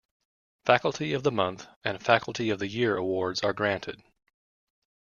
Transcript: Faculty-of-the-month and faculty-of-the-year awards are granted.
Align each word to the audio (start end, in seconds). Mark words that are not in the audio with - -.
Faculty-of-the-month 0.65 1.67
and 1.83 2.01
faculty-of-the-year 2.01 2.97
awards 2.97 3.43
are 3.43 3.53
granted. 3.53 4.01